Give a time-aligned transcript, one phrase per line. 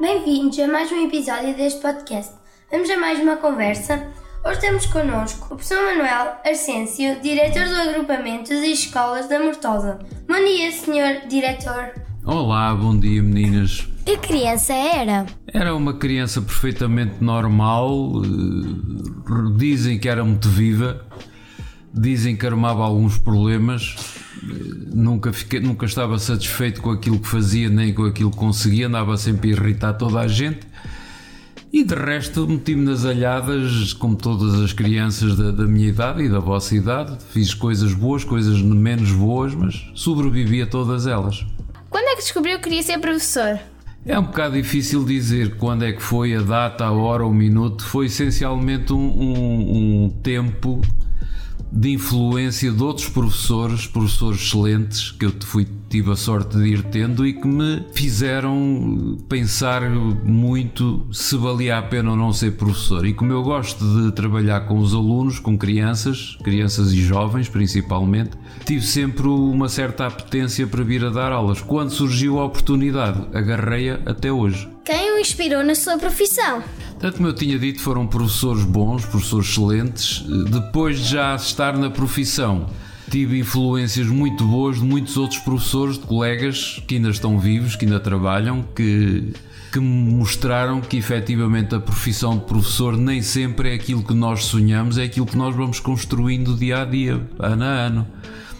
[0.00, 2.34] Bem-vindos a mais um episódio deste podcast.
[2.70, 4.08] Vamos a mais uma conversa.
[4.44, 9.98] Hoje temos connosco o professor Manuel Arcêncio, diretor do Agrupamentos e Escolas da Mortosa.
[10.28, 11.92] Bom dia, senhor diretor.
[12.24, 13.88] Olá, bom dia meninas.
[14.04, 15.26] Que criança era?
[15.46, 21.06] Era uma criança perfeitamente normal, eh, dizem que era muito viva,
[21.92, 23.96] dizem que armava alguns problemas,
[24.92, 29.16] nunca, fiquei, nunca estava satisfeito com aquilo que fazia nem com aquilo que conseguia, andava
[29.16, 30.60] sempre a irritar toda a gente.
[31.72, 36.28] E de resto meti-me nas alhadas, como todas as crianças da, da, minha idade e
[36.28, 37.18] da vossa idade.
[37.32, 41.44] Fiz coisas boas, coisas menos boas, mas sobrevivi a todas elas.
[41.90, 43.58] Quando é que descobriu que queria ser professor?
[44.06, 47.84] É um bocado difícil dizer quando é que foi, a data, a hora, o minuto.
[47.84, 50.80] Foi essencialmente um, um, um tempo
[51.74, 56.84] de influência de outros professores, professores excelentes, que eu fui, tive a sorte de ir
[56.84, 63.04] tendo e que me fizeram pensar muito se valia a pena ou não ser professor.
[63.04, 68.30] E como eu gosto de trabalhar com os alunos, com crianças, crianças e jovens principalmente,
[68.64, 71.60] tive sempre uma certa apetência para vir a dar aulas.
[71.60, 74.68] Quando surgiu a oportunidade, agarrei-a até hoje.
[74.84, 76.62] Quem o inspirou na sua profissão?
[77.04, 80.24] Tanto como eu tinha dito, foram professores bons, professores excelentes.
[80.48, 82.64] Depois de já estar na profissão,
[83.10, 87.84] tive influências muito boas de muitos outros professores, de colegas que ainda estão vivos, que
[87.84, 89.34] ainda trabalham, que,
[89.70, 94.46] que me mostraram que efetivamente a profissão de professor nem sempre é aquilo que nós
[94.46, 98.06] sonhamos, é aquilo que nós vamos construindo dia a dia, ano a ano.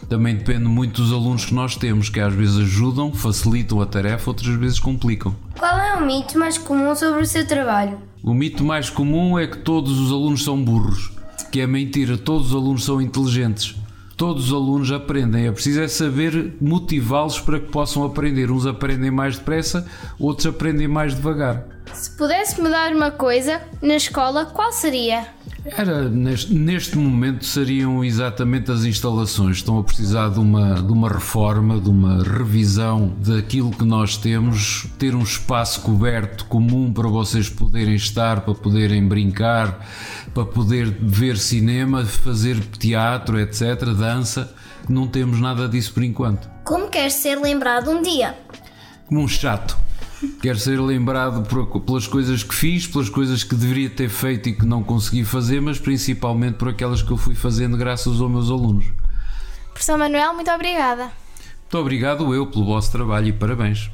[0.06, 4.28] Também depende muito dos alunos que nós temos, que às vezes ajudam, facilitam a tarefa,
[4.28, 5.34] outras vezes complicam.
[5.58, 8.12] Qual é o mito mais comum sobre o seu trabalho?
[8.26, 11.12] O mito mais comum é que todos os alunos são burros,
[11.52, 13.74] que é mentira, todos os alunos são inteligentes.
[14.16, 18.50] Todos os alunos aprendem, é preciso é saber motivá-los para que possam aprender.
[18.50, 19.86] Uns aprendem mais depressa,
[20.18, 21.66] outros aprendem mais devagar.
[21.92, 25.26] Se pudesse mudar uma coisa na escola, qual seria?
[25.64, 29.56] Era, neste, neste, momento seriam exatamente as instalações.
[29.56, 34.86] Estão a precisar de uma, de uma reforma, de uma revisão daquilo que nós temos,
[34.98, 39.88] ter um espaço coberto comum para vocês poderem estar, para poderem brincar,
[40.34, 44.54] para poder ver cinema, fazer teatro, etc., dança.
[44.86, 46.46] Não temos nada disso por enquanto.
[46.62, 48.34] Como quer ser lembrado um dia?
[49.06, 49.83] Como um chato.
[50.40, 54.52] Quero ser lembrado por, pelas coisas que fiz, pelas coisas que deveria ter feito e
[54.52, 58.50] que não consegui fazer, mas principalmente por aquelas que eu fui fazendo graças aos meus
[58.50, 58.84] alunos.
[59.72, 61.04] Professor Manuel, muito obrigada.
[61.62, 63.90] Muito obrigado eu pelo vosso trabalho e parabéns.